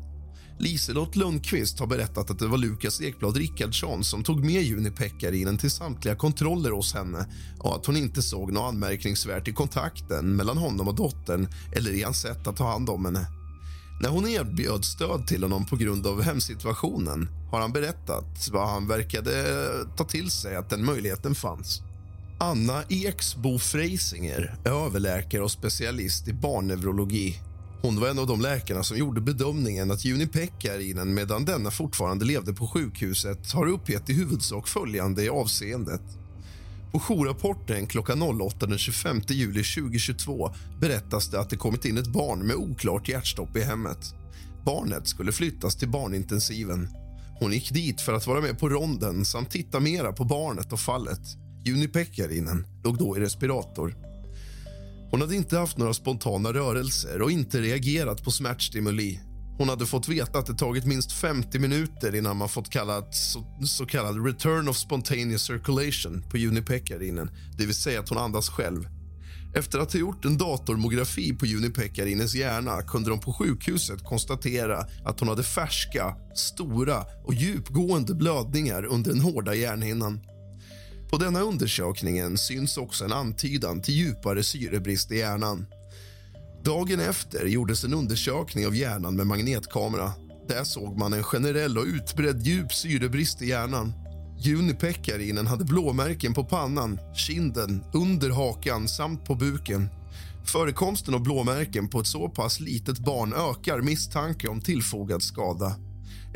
[0.60, 5.72] Liselott Lundqvist har berättat att det var Lukas Ekblad Rickardsson som tog med Juni-Pekkarinen till
[5.72, 7.26] samtliga kontroller hos henne
[7.60, 12.04] och att hon inte såg något anmärkningsvärt i kontakten mellan honom och dottern eller i
[12.04, 13.41] hans sätt att ta hand om henne.
[14.02, 18.88] När hon erbjöd stöd till honom på grund av hemsituationen har han berättat vad han
[18.88, 19.34] verkade
[19.98, 21.82] ta till sig att den möjligheten fanns.
[22.40, 27.40] Anna Eksbo Freisinger är överläkare och specialist i barnneurologi.
[27.82, 32.26] Hon var en av de läkarna som gjorde bedömningen att Juni Pekkarinen medan denna fortfarande
[32.26, 36.21] levde på sjukhuset har uppgett i huvudsak följande i avseendet.
[36.92, 42.08] På jourrapporten klockan 08 den 25 juli 2022 berättas det att det kommit in ett
[42.08, 44.16] barn med oklart hjärtstopp i hemmet.
[44.66, 46.90] Barnet skulle flyttas till barnintensiven.
[47.40, 50.80] Hon gick dit för att vara med på ronden samt titta mera på barnet och
[50.80, 51.22] fallet.
[51.66, 53.96] Juni Pekkarinen låg då i respirator.
[55.12, 59.20] Hon hade inte haft några spontana rörelser och inte reagerat på smärtstimuli.
[59.62, 63.44] Hon hade fått veta att det tagit minst 50 minuter innan man fått kallat, så,
[63.66, 68.88] så kallad return of spontaneous circulation på junipekarinen, det vill säga att hon andas själv.
[69.56, 75.20] Efter att ha gjort en datormografi på junipekarinens hjärna kunde de på sjukhuset konstatera att
[75.20, 80.20] hon hade färska, stora och djupgående blödningar under den hårda hjärnhinnan.
[81.10, 85.66] På denna undersökningen syns också en antydan till djupare syrebrist i hjärnan.
[86.64, 90.12] Dagen efter gjordes en undersökning av hjärnan med magnetkamera.
[90.48, 93.94] Där såg man en generell och utbredd djup syrebrist i hjärnan.
[94.40, 99.90] Juni Pekkarinen hade blåmärken på pannan, kinden, under hakan samt på buken.
[100.46, 105.76] Förekomsten av blåmärken på ett så pass litet barn ökar misstanke om tillfogad skada.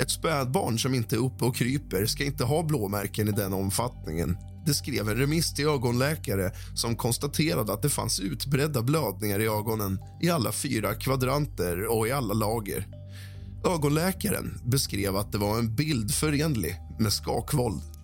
[0.02, 4.38] Ett spädbarn som inte är uppe och kryper ska inte ha blåmärken i den omfattningen.
[4.66, 10.00] Det skrev en remiss till ögonläkare som konstaterade att det fanns utbredda blödningar i ögonen
[10.22, 12.88] i alla fyra kvadranter och i alla lager.
[13.66, 17.95] Ögonläkaren beskrev att det var en bild förenlig med skakvåld.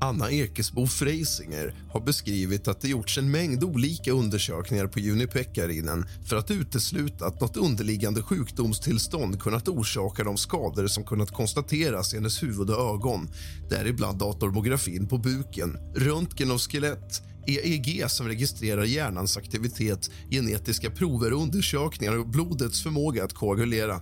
[0.00, 6.36] Anna Ekesbo Freisinger har beskrivit att det gjorts en mängd olika undersökningar på junipekarinen för
[6.36, 12.42] att utesluta att något underliggande sjukdomstillstånd kunnat orsaka de skador som kunnat konstateras i hennes
[12.42, 13.28] huvud och ögon
[13.70, 21.42] däribland datormografin på buken, röntgen av skelett EEG som registrerar hjärnans aktivitet, genetiska prover och
[21.42, 24.00] undersökningar av blodets förmåga att koagulera.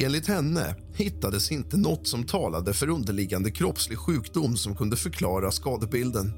[0.00, 6.32] Enligt henne hittades inte något som talade för underliggande kroppslig sjukdom som kunde förklara skadebilden.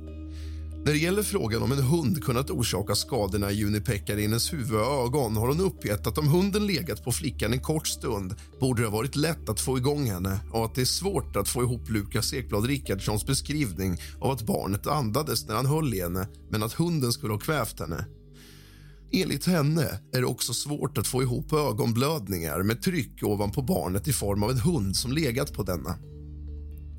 [0.84, 5.06] När det gäller frågan om en hund kunnat orsaka skadorna i Juni Pekkarinens huvud och
[5.06, 8.88] ögon har hon uppgett att om hunden legat på flickan en kort stund borde det
[8.88, 11.90] ha varit lätt att få igång henne och att det är svårt att få ihop
[11.90, 16.72] Lukas Ekblad Rickardssons beskrivning av att barnet andades när han höll i henne men att
[16.72, 18.04] hunden skulle ha kvävt henne.
[19.12, 24.12] Enligt henne är det också svårt att få ihop ögonblödningar med tryck ovanpå barnet i
[24.12, 25.98] form av en hund som legat på denna.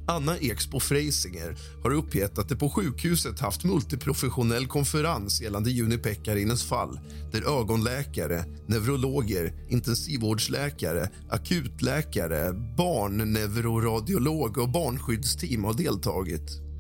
[0.07, 6.63] Anna Eksbo Freisinger har uppgett att det på sjukhuset haft multiprofessionell konferens gällande Juni Pekkarinens
[6.63, 6.99] fall
[7.31, 16.70] där ögonläkare, neurologer, intensivvårdsläkare, akutläkare, barnneuroradiolog och barnskyddsteam har deltagit.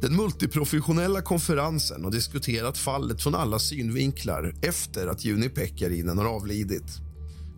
[0.00, 6.98] Den multiprofessionella konferensen har diskuterat fallet från alla synvinklar efter att Juni Pekkarinen har avlidit.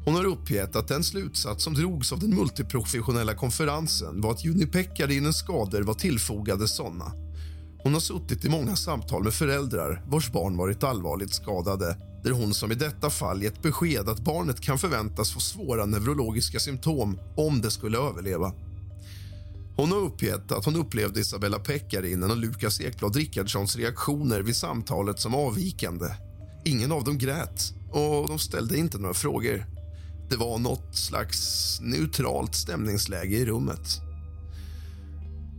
[0.04, 4.66] Hon har uppgett att den slutsats som drogs av den multiprofessionella konferensen var att Juni
[4.66, 7.12] Pekkarinens skador var tillfogade sådana.
[7.82, 12.54] Hon har suttit i många samtal med föräldrar vars barn varit allvarligt skadade där hon
[12.54, 17.60] som i detta fall gett besked att barnet kan förväntas få svåra neurologiska symptom om
[17.60, 18.52] det skulle överleva.
[19.76, 25.20] Hon har uppgett att hon upplevde Isabella Pekkarinen och Lukas Ekblad Rickardssons reaktioner vid samtalet
[25.20, 26.06] som avvikande.
[26.64, 29.66] Ingen av dem grät och de ställde inte några frågor.
[30.30, 34.00] Det var något slags neutralt stämningsläge i rummet.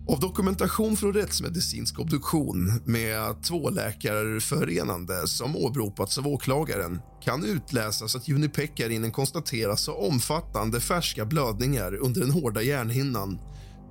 [0.07, 8.27] Av dokumentation från rättsmedicinsk obduktion med två läkarförenande som åberopats av åklagaren kan utläsas att
[8.27, 13.39] Juni Pekkarinen konstateras ha omfattande färska blödningar under den hårda hjärnhinnan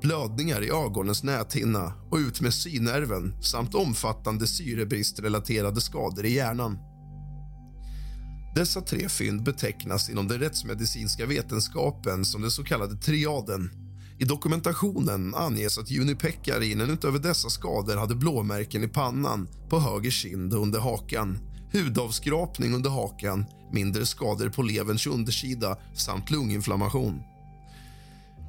[0.03, 6.79] blödningar i ögonens näthinna och ut med synnerven samt omfattande syrebristrelaterade skador i hjärnan.
[8.55, 13.71] Dessa tre fynd betecknas inom den rättsmedicinska vetenskapen som den så kallade triaden.
[14.19, 20.11] I dokumentationen anges att Juni Pekkarinen utöver dessa skador hade blåmärken i pannan, på höger
[20.11, 21.39] kind och under hakan
[21.73, 27.21] hudavskrapning under hakan, mindre skador på leverns undersida samt lunginflammation.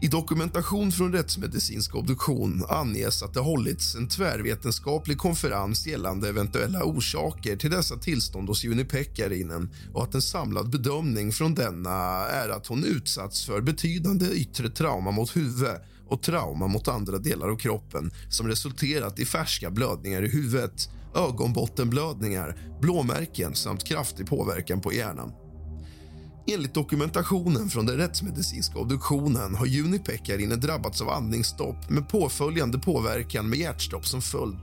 [0.04, 7.56] I dokumentation från rättsmedicinsk obduktion anges att det hållits en tvärvetenskaplig konferens gällande eventuella orsaker
[7.56, 11.92] till dessa tillstånd hos Juni Pekkarinen och att en samlad bedömning från denna
[12.28, 17.50] är att hon utsatts för betydande yttre trauma mot huvudet och trauma mot andra delar
[17.50, 24.94] av kroppen som resulterat i färska blödningar i huvudet, ögonbottenblödningar, blåmärken samt kraftig påverkan på
[24.94, 25.32] hjärnan.
[26.48, 33.50] Enligt dokumentationen från den rättsmedicinska obduktionen har Juni Pekkarinen drabbats av andningsstopp med påföljande påverkan
[33.50, 34.58] med hjärtstopp som följd.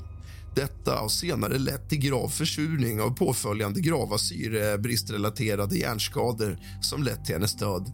[0.55, 7.35] Detta har senare lett till grav försurning av påföljande grava syrebristrelaterade hjärnskador som lett till
[7.35, 7.93] hennes död.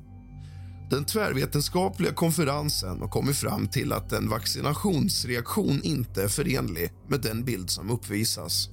[0.91, 7.45] Den tvärvetenskapliga konferensen har kommit fram till att en vaccinationsreaktion inte är förenlig med den
[7.45, 8.69] bild som uppvisas.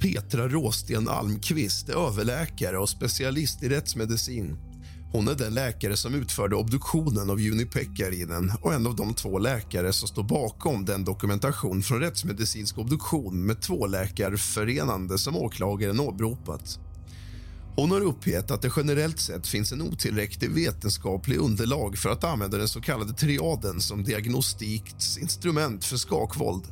[0.00, 4.58] Petra Råsten Almqvist är överläkare och specialist i rättsmedicin.
[5.12, 9.38] Hon är den läkare som utförde obduktionen av Juni Pekkarinen och en av de två
[9.38, 16.78] läkare som står bakom den dokumentation från rättsmedicinsk obduktion med två läkarförenande som åklagaren åberopat.
[17.76, 22.58] Hon har uppgett att det generellt sett finns en otillräcklig vetenskaplig underlag för att använda
[22.58, 26.64] den så kallade triaden som diagnostiksinstrument för skakvåld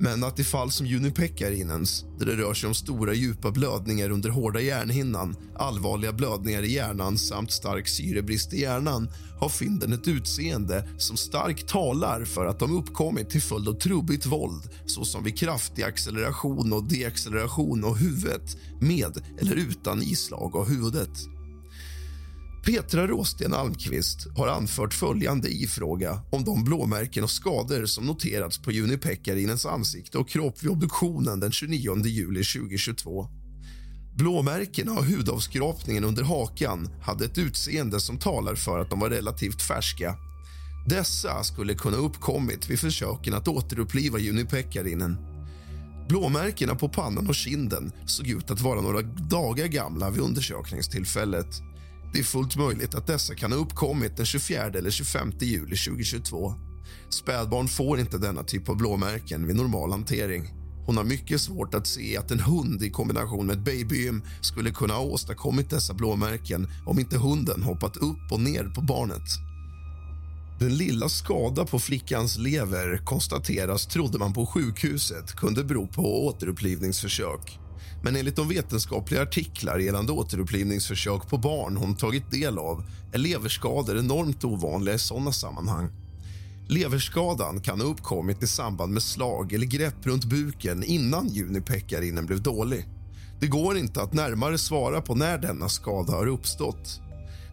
[0.00, 4.10] men att i fall som Juni Pekkarinens, där det rör sig om stora djupa blödningar
[4.10, 10.08] under hårda hjärnhinnan, allvarliga blödningar i hjärnan samt stark syrebrist i hjärnan har fynden ett
[10.08, 15.38] utseende som starkt talar för att de uppkommit till följd av trubbigt våld såsom vid
[15.38, 21.37] kraftig acceleration och deacceleration av huvudet med eller utan islag av huvudet.
[22.64, 28.58] Petra Råsten Almqvist har anfört följande i fråga om de blåmärken och skador som noterats
[28.58, 33.28] på Juni Pekkarinens ansikte och kropp vid obduktionen den 29 juli 2022.
[34.16, 39.62] Blåmärkena och hudavskrapningen under hakan hade ett utseende som talar för att de var relativt
[39.62, 40.16] färska.
[40.86, 45.16] Dessa skulle kunna ha uppkommit vid försöken att återuppliva Juni Pekkarinen.
[46.08, 51.62] Blåmärkena på pannan och kinden såg ut att vara några dagar gamla vid undersökningstillfället.
[52.12, 56.54] Det är fullt möjligt att dessa kan ha uppkommit den 24 eller 25 juli 2022.
[57.10, 60.48] Spädbarn får inte denna typ av blåmärken vid normal hantering.
[60.86, 64.70] Hon har mycket svårt att se att en hund i kombination med ett babygym skulle
[64.70, 69.28] kunna ha åstadkommit dessa blåmärken om inte hunden hoppat upp och ner på barnet.
[70.60, 77.58] Den lilla skada på flickans lever konstateras, trodde man på sjukhuset, kunde bero på återupplivningsförsök.
[78.02, 83.98] Men enligt de vetenskapliga artiklar gällande återupplivningsförsök på barn hon tagit del av är leverskador
[83.98, 85.88] enormt ovanliga i sådana sammanhang.
[86.68, 92.42] Leverskadan kan ha uppkommit i samband med slag eller grepp runt buken innan Junipekarinen blev
[92.42, 92.86] dålig.
[93.40, 97.00] Det går inte att närmare svara på när denna skada har uppstått.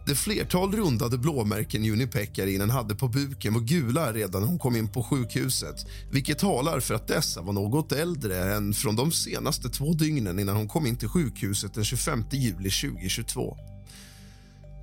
[0.06, 4.76] Det flertal rundade blåmärken Juni Pekkarinen hade på buken var gula redan när hon kom
[4.76, 9.68] in på sjukhuset vilket talar för att dessa var något äldre än från de senaste
[9.68, 13.56] två dygnen innan hon kom in till sjukhuset den 25 juli 2022.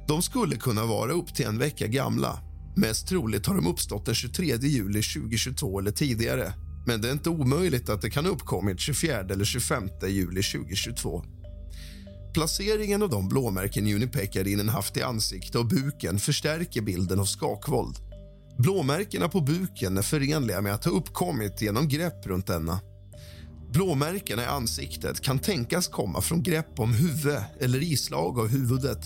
[0.07, 2.39] De skulle kunna vara upp till en vecka gamla.
[2.75, 6.53] Mest troligt har de uppstått den 23 juli 2022 eller tidigare
[6.85, 11.23] men det är inte omöjligt att det kan ha uppkommit 24 eller 25 juli 2022.
[12.33, 17.95] Placeringen av de blåmärken Junipekarinen haft i ansikte och buken förstärker bilden av skakvåld.
[18.57, 22.79] Blåmärkena på buken är förenliga med att ha uppkommit genom grepp runt denna.
[23.73, 29.05] Blåmärkena i ansiktet kan tänkas komma från grepp om huvud eller islag av huvudet.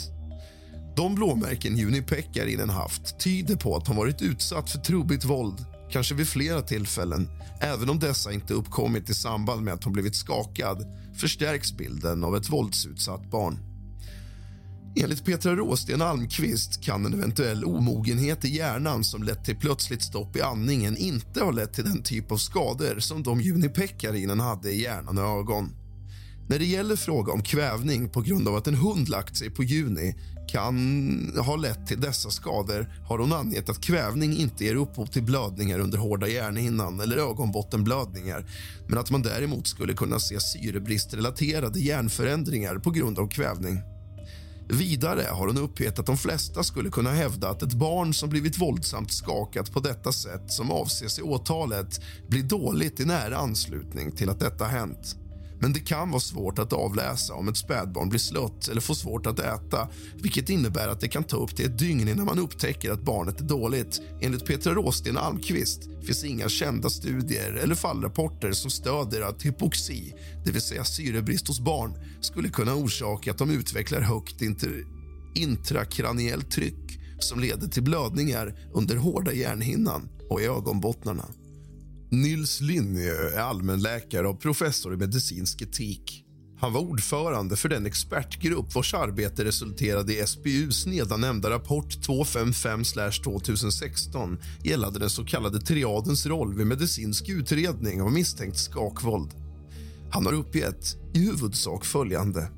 [0.95, 6.27] De blåmärken Junipekarinen haft tyder på att hon varit utsatt för trubbigt våld kanske vid
[6.27, 7.29] flera tillfällen.
[7.61, 10.85] Även om dessa inte uppkommit i samband med att hon blivit skakad
[11.19, 13.59] förstärks bilden av ett våldsutsatt barn.
[15.03, 20.35] Enligt Petra Råsten Almqvist kan en eventuell omogenhet i hjärnan som lett till plötsligt stopp
[20.35, 24.81] i andningen inte ha lett till den typ av skador som de junipekkarinen hade i
[24.81, 25.69] hjärnan och ögon.
[26.49, 29.63] När det gäller fråga om kvävning på grund av att en hund lagt sig på
[29.63, 30.15] Juni
[30.47, 35.23] kan ha lett till dessa skador har hon angett att kvävning inte ger upphov till
[35.23, 38.45] blödningar under hårda hjärnhinnan eller ögonbottenblödningar
[38.87, 43.81] men att man däremot skulle kunna se syrebristrelaterade hjärnförändringar på grund av kvävning.
[44.69, 48.61] Vidare har hon uppgett att de flesta skulle kunna hävda att ett barn som blivit
[48.61, 54.29] våldsamt skakat på detta sätt som avses i åtalet blir dåligt i nära anslutning till
[54.29, 55.15] att detta hänt.
[55.59, 59.25] Men det kan vara svårt att avläsa om ett spädbarn blir slött eller får svårt
[59.25, 62.91] att äta vilket innebär att det kan ta upp till ett dygn innan man upptäcker
[62.91, 64.01] att barnet är dåligt.
[64.21, 70.13] Enligt Petra Råsten Almqvist finns inga kända studier eller fallrapporter som stöder att hypoxi,
[70.45, 74.85] det vill säga syrebrist hos barn skulle kunna orsaka att de utvecklar högt inter
[75.35, 81.25] intrakraniellt tryck som leder till blödningar under hårda hjärnhinnan och i ögonbottnarna.
[82.09, 86.23] Nils Linniö är allmänläkare och professor i medicinsk etik.
[86.59, 94.99] Han var ordförande för den expertgrupp vars arbete resulterade i SBUs nedanämnda rapport 255-2016 gällande
[94.99, 99.33] den så kallade triadens roll vid medicinsk utredning av misstänkt skakvåld.
[100.11, 102.51] Han har uppgett i huvudsak följande.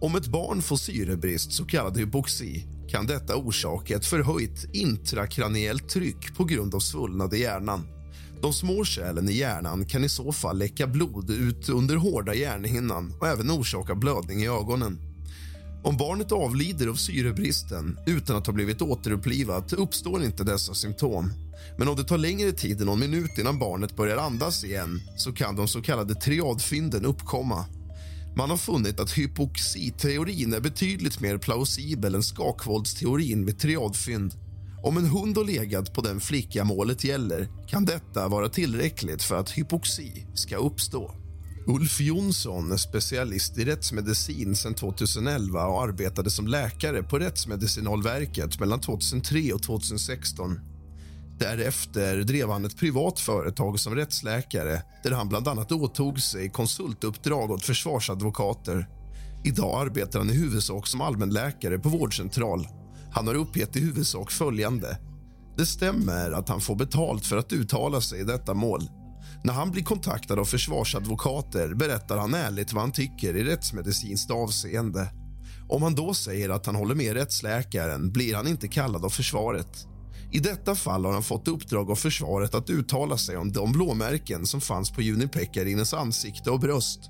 [0.00, 6.36] Om ett barn får syrebrist, så kallad hypoxi kan detta orsaka ett förhöjt intrakraniellt tryck
[6.36, 7.99] på grund av svullnad i hjärnan.
[8.42, 13.12] De små kärlen i hjärnan kan i så fall läcka blod ut under hårda hjärnhinnan
[13.20, 14.98] och även orsaka blödning i ögonen.
[15.82, 21.32] Om barnet avlider av syrebristen utan att ha blivit återupplivat uppstår inte dessa symptom.
[21.78, 25.32] Men om det tar längre tid än någon minut innan barnet börjar andas igen så
[25.32, 27.64] kan de så kallade triadfynden uppkomma.
[28.36, 34.34] Man har funnit att hypoxiteorin är betydligt mer plausibel än skakvåldsteorin vid triadfynd.
[34.82, 39.34] Om en hund har legat på den flicka målet gäller kan detta vara tillräckligt för
[39.34, 41.14] att hypoxi ska uppstå.
[41.66, 48.80] Ulf Jonsson är specialist i rättsmedicin sedan 2011 och arbetade som läkare på Rättsmedicinalverket mellan
[48.80, 50.60] 2003 och 2016.
[51.38, 57.50] Därefter drev han ett privat företag som rättsläkare där han bland annat åtog sig konsultuppdrag
[57.50, 58.88] åt försvarsadvokater.
[59.44, 62.66] Idag arbetar han i huvudsak som allmänläkare på vårdcentral.
[63.12, 64.98] Han har uppgett i huvudsak följande.
[65.56, 68.88] Det stämmer att han får betalt för att uttala sig i detta mål.
[69.44, 75.08] När han blir kontaktad av försvarsadvokater berättar han ärligt vad han tycker i rättsmedicinskt avseende.
[75.68, 79.86] Om han då säger att han håller med rättsläkaren blir han inte kallad av försvaret.
[80.32, 84.46] I detta fall har han fått uppdrag av försvaret att uttala sig om de blåmärken
[84.46, 87.00] som fanns på Juni Pekkarinens ansikte och bröst.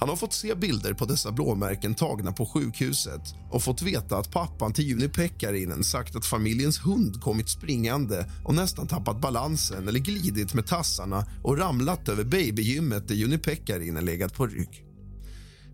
[0.00, 4.30] Han har fått se bilder på dessa blåmärken tagna på sjukhuset och fått veta att
[4.30, 9.98] pappan till Juni Pekkarinen sagt att familjens hund kommit springande och nästan tappat balansen eller
[9.98, 14.84] glidit med tassarna och ramlat över babygymmet där Juni Pekkarinen legat på rygg.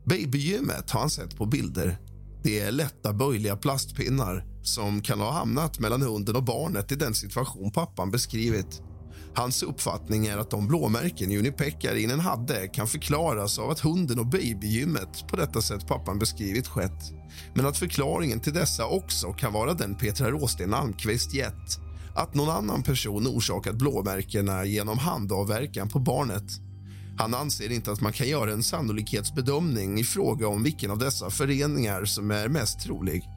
[0.04, 1.98] Babygymmet har han sett på bilder.
[2.42, 7.14] Det är lätta böjliga plastpinnar som kan ha hamnat mellan hunden och barnet i den
[7.14, 8.82] situation pappan beskrivit.
[9.36, 14.26] Hans uppfattning är att de blåmärken Juni Pekkarinen hade kan förklaras av att hunden och
[14.26, 17.12] babygymmet på detta sätt pappan beskrivit skett.
[17.54, 21.78] Men att förklaringen till dessa också kan vara den Petra Råsten Almqvist gett.
[22.14, 26.60] Att någon annan person orsakat blåmärkena genom handavverkan på barnet.
[27.18, 31.30] Han anser inte att man kan göra en sannolikhetsbedömning i fråga om vilken av dessa
[31.30, 33.35] föreningar som är mest trolig.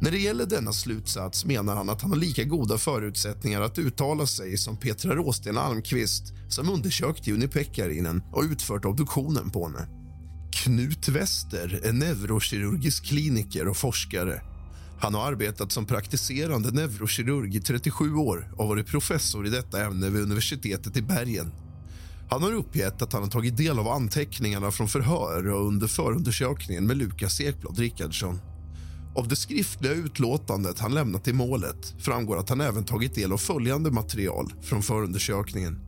[0.00, 4.26] När det gäller denna slutsats menar han att han har lika goda förutsättningar att uttala
[4.26, 9.88] sig som Petra Råsten Almqvist som undersökt Juni Pekkarinen och utfört obduktionen på henne.
[10.52, 14.42] Knut Wester är neurokirurgisk kliniker och forskare.
[15.00, 20.10] Han har arbetat som praktiserande neurokirurg i 37 år och varit professor i detta ämne
[20.10, 21.52] vid universitetet i Bergen.
[22.30, 26.86] Han har uppgett att han har tagit del av anteckningarna från förhör och under förundersökningen
[26.86, 28.40] med Lukas Ekblad Rickardsson.
[29.16, 33.38] Av det skriftliga utlåtandet han lämnat i målet framgår att han även tagit del av
[33.38, 35.78] följande material från förundersökningen.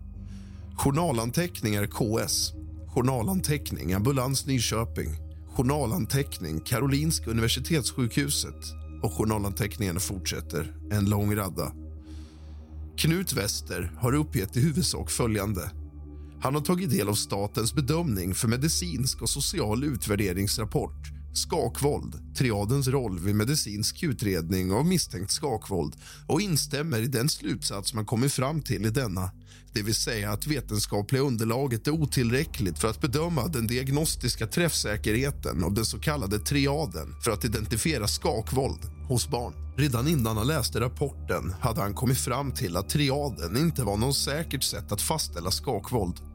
[0.77, 2.53] Journalanteckningar KS,
[2.95, 5.09] journalanteckning ambulans Nyköping,
[5.57, 11.73] journalanteckning Karolinska universitetssjukhuset och journalanteckningarna fortsätter, en lång radda.
[12.97, 15.71] Knut Wester har uppgett i huvudsak följande.
[16.41, 23.19] Han har tagit del av statens bedömning för medicinsk och social utvärderingsrapport skakvåld, triadens roll
[23.19, 28.87] vid medicinsk utredning av misstänkt skakvåld och instämmer i den slutsats man kommit fram till
[28.87, 29.31] i denna.
[29.73, 35.75] Det vill säga att vetenskapliga underlaget är otillräckligt för att bedöma den diagnostiska träffsäkerheten av
[35.75, 39.53] den så kallade triaden för att identifiera skakvåld hos barn.
[39.77, 44.17] Redan innan han läste rapporten hade han kommit fram till att triaden inte var något
[44.17, 46.28] säkert sätt att fastställa skakvåld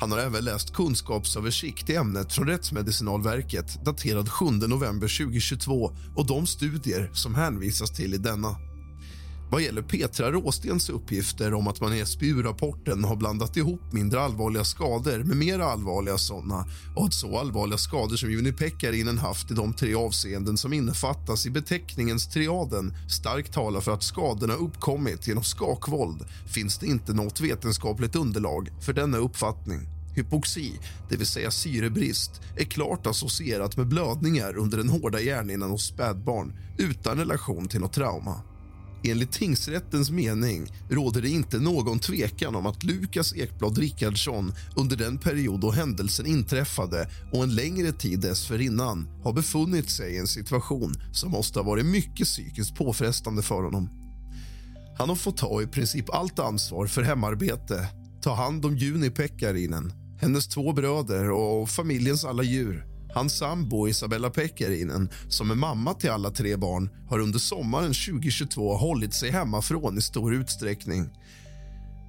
[0.00, 6.46] han har även läst kunskapsöversikt i ämnet från Rättsmedicinalverket daterad 7 november 2022 och de
[6.46, 8.67] studier som hänvisas till i denna.
[9.50, 14.64] Vad gäller Petra Råstens uppgifter om att man i SBU-rapporten har blandat ihop mindre allvarliga
[14.64, 19.54] skador med mer allvarliga sådana och att så allvarliga skador som Juni Pekkarinen haft i
[19.54, 25.44] de tre avseenden som innefattas i beteckningens triaden starkt talar för att skadorna uppkommit genom
[25.44, 29.88] skakvåld finns det inte något vetenskapligt underlag för denna uppfattning.
[30.14, 35.86] Hypoxi, det vill säga syrebrist, är klart associerat med blödningar under den hårda hjärnhinnan hos
[35.86, 38.42] spädbarn utan relation till något trauma.
[39.02, 45.18] Enligt tingsrättens mening råder det inte någon tvekan om att Lukas Ekblad Rickardsson under den
[45.18, 50.94] period då händelsen inträffade och en längre tid dessförinnan har befunnit sig i en situation
[51.12, 53.90] som måste ha varit mycket psykiskt påfrestande för honom.
[54.98, 57.88] Han har fått ta i princip allt ansvar för hemarbete,
[58.22, 62.97] ta hand om Juni Pekkarinen, hennes två bröder och familjens alla djur.
[63.18, 68.76] Hans sambo Isabella Pekkarinen, som är mamma till alla tre barn har under sommaren 2022
[68.76, 71.10] hållit sig hemmafrån i stor utsträckning.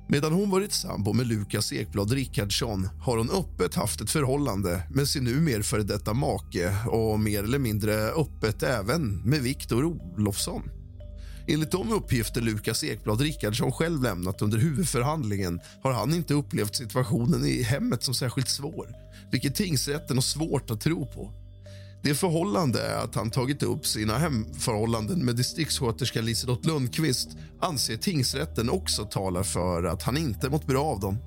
[0.10, 5.07] Medan hon varit sambo med Lukas Ekblad Rickardsson har hon öppet haft ett förhållande med
[5.07, 10.64] sin numera före detta make och mer eller mindre öppet även med Viktor Olofsson.
[11.50, 17.45] Enligt de uppgifter Lukas Ekblad Rickardsson själv lämnat under huvudförhandlingen har han inte upplevt situationen
[17.45, 18.88] i hemmet som särskilt svår
[19.32, 21.32] vilket tingsrätten har svårt att tro på.
[22.04, 27.30] Det förhållande att han tagit upp sina hemförhållanden med distriktssköterska Liselott Lundqvist
[27.62, 31.18] anser tingsrätten också talar för att han inte mått bra av dem.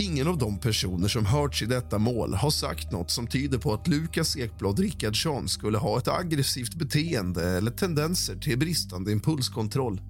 [0.00, 3.74] Ingen av de personer som hörts i detta mål har sagt något som tyder på
[3.74, 10.00] att Lukas Ekblad Rickardsson skulle ha ett aggressivt beteende eller tendenser till bristande impulskontroll.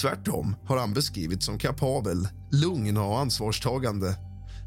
[0.00, 4.16] Tvärtom har han beskrivits som kapabel, lugn och ansvarstagande.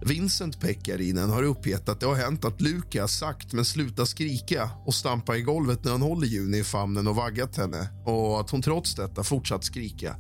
[0.06, 4.94] Vincent Pekkarinen har uppgett att det har hänt att Lukas sagt men sluta skrika och
[4.94, 8.62] stampa i golvet när han håller Juni i famnen och vaggat henne och att hon
[8.62, 10.16] trots detta fortsatt skrika.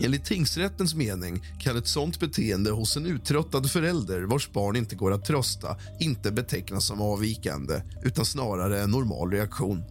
[0.00, 5.12] Enligt tingsrättens mening kan ett sånt beteende hos en uttröttad förälder vars barn inte går
[5.12, 9.84] att trösta inte betecknas som avvikande utan snarare en normal reaktion.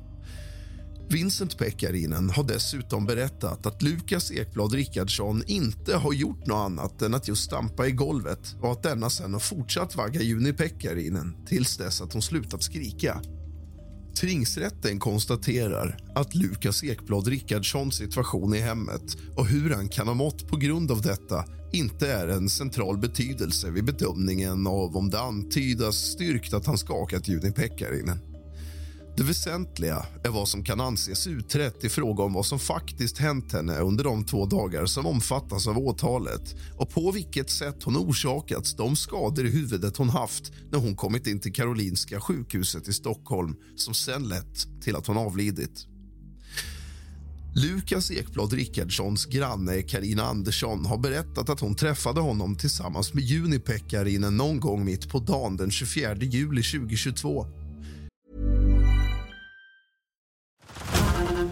[1.10, 7.14] Vincent Pekkarinen har dessutom berättat att Lukas Ekblad Rickardsson inte har gjort något annat än
[7.14, 11.78] att just stampa i golvet och att denna sen har fortsatt vagga Juni Pekkarinen tills
[11.78, 13.22] dess att hon slutat skrika.
[14.16, 20.48] Tingsrätten konstaterar att Lukas Ekblad Rickardssons situation i hemmet och hur han kan ha mått
[20.48, 25.96] på grund av detta inte är en central betydelse vid bedömningen av om det antydas
[25.96, 28.35] styrkt att han skakat Juni Pekkarinen.
[29.18, 33.54] Det väsentliga är vad som kan anses utrett i fråga om vad som faktiskt hänt
[33.54, 38.76] henne under de två dagar som omfattas av åtalet och på vilket sätt hon orsakats
[38.76, 43.56] de skador i huvudet hon haft när hon kommit in till Karolinska sjukhuset i Stockholm
[43.76, 45.88] som sen lett till att hon avlidit.
[47.56, 53.60] Lukas Ekblad Rickardssons granne Karina Andersson har berättat att hon träffade honom tillsammans med Juni
[53.60, 57.65] Pekkarinen någon gång mitt på dagen den 24 juli 2022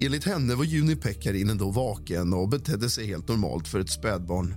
[0.00, 4.54] Enligt henne var Juni Pekkarinen då vaken och betedde sig helt normalt för ett spädbarn.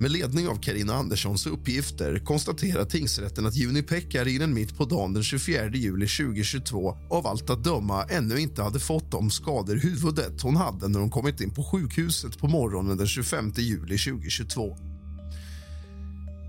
[0.00, 5.22] Med ledning av Karina Anderssons uppgifter konstaterar tingsrätten att Juni Pekkarinen mitt på dagen den
[5.22, 10.42] 24 juli 2022 av allt att döma ännu inte hade fått de skador i huvudet
[10.42, 14.76] hon hade när hon kommit in på sjukhuset på morgonen den 25 juli 2022.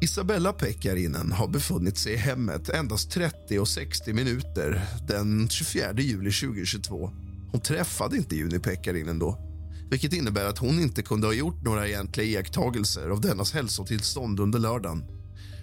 [0.02, 6.32] Isabella Pekkarinen har befunnit sig i hemmet endast 30 och 60 minuter den 24 juli
[6.32, 7.12] 2022
[7.52, 9.52] hon träffade inte Juni Pekkarinen då
[9.92, 14.60] vilket innebär att hon inte kunde ha gjort några egentliga iakttagelser av dennas hälsotillstånd under
[14.60, 15.04] lördagen.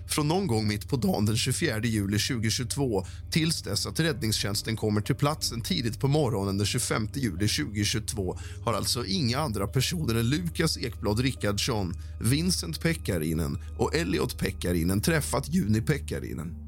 [0.09, 5.01] Från någon gång mitt på dagen den 24 juli 2022 tills dess att räddningstjänsten kommer
[5.01, 10.29] till platsen tidigt på morgonen den 25 juli 2022 har alltså inga andra personer än
[10.29, 16.68] Lukas Ekblad Rickardsson, Vincent Pekkarinen och Elliot Pekkarinen träffat Juni Pekkarinen.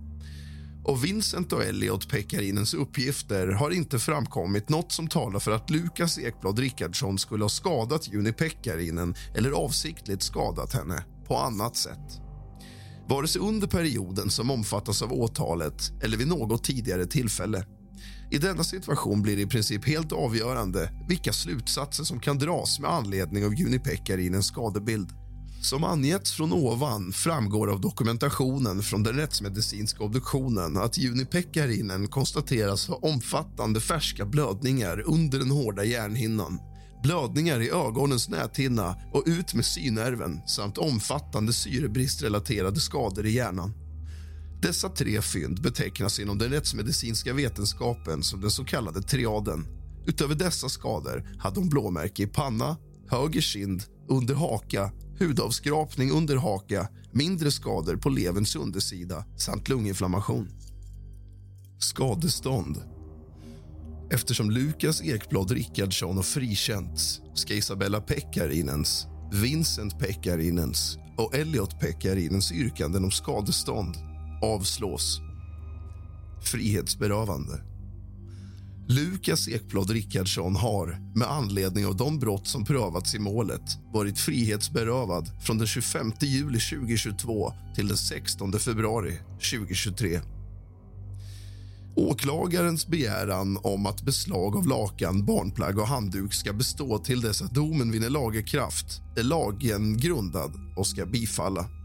[0.91, 6.19] Och Vincent och Elliot Pekkarinens uppgifter har inte framkommit något som talar för att Lukas
[6.19, 12.21] Ekblad Rickardsson skulle ha skadat Juni Pekkarinen eller avsiktligt skadat henne på annat sätt.
[13.09, 17.65] Vare sig under perioden som omfattas av åtalet eller vid något tidigare tillfälle.
[18.31, 22.91] I denna situation blir det i princip helt avgörande vilka slutsatser som kan dras med
[22.91, 25.20] anledning av Juni Pekkarinens skadebild.
[25.63, 32.89] Som angetts från ovan framgår av dokumentationen från den rättsmedicinska obduktionen att Juni Pekkarinen konstateras
[32.89, 36.59] ha omfattande färska blödningar under den hårda hjärnhinnan
[37.03, 43.73] blödningar i ögonens näthinna och ut med synnerven samt omfattande syrebristrelaterade skador i hjärnan.
[44.63, 49.67] Dessa tre fynd betecknas inom den rättsmedicinska vetenskapen som den så kallade triaden
[50.07, 52.77] Utöver dessa skador hade hon blåmärke i panna,
[53.09, 60.49] höger kind, under haka, hudavskrapning under haka, mindre skador på leverns undersida samt lunginflammation.
[61.79, 62.83] Skadestånd.
[64.11, 73.05] Eftersom Lukas Ekblad Rickardsson har frikänts ska Isabella Pekkarinens, Vincent Pekkarinens och Elliot Pekkarinens yrkanden
[73.05, 73.97] om skadestånd
[74.43, 75.21] avslås.
[76.43, 77.70] Frihetsberövande.
[78.91, 83.63] Lukas Ekblad Rickardsson har, med anledning av de brott som prövats i målet
[83.93, 90.21] varit frihetsberövad från den 25 juli 2022 till den 16 februari 2023.
[91.97, 97.55] Åklagarens begäran om att beslag av lakan, barnplagg och handduk ska bestå till dess att
[97.55, 101.80] domen vinner lagerkraft är lagen grundad och ska bifalla.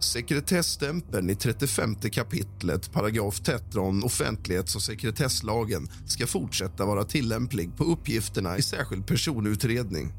[0.00, 8.58] Sekretesstämpeln i 35 kapitlet, paragraf 13 offentlighets och sekretesslagen ska fortsätta vara tillämplig på uppgifterna
[8.58, 10.12] i särskild personutredning.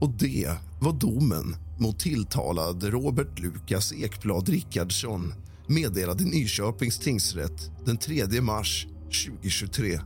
[0.00, 5.34] Och det var domen mot tilltalad Robert Lukas Ekblad Rickardsson
[5.68, 10.00] meddelad i Nyköpings tingsrätt den 3 mars 2023.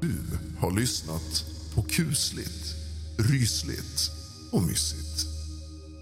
[0.00, 0.14] Du
[0.58, 2.76] har lyssnat på kusligt,
[3.18, 4.10] rysligt
[4.52, 5.26] och mysigt.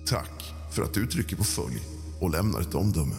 [0.07, 0.36] Tack
[0.77, 1.83] för att du trycker på följ
[2.20, 3.14] och lämnar ett omdöme.